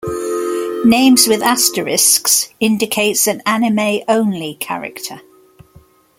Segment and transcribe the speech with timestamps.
[0.83, 5.21] Names with asterisks indicates an anime-only character.